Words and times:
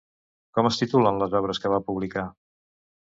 Com 0.57 0.69
es 0.69 0.79
titulen 0.79 1.21
les 1.23 1.37
obres 1.41 1.63
que 1.67 1.73
va 1.75 1.83
publicar? 1.91 2.25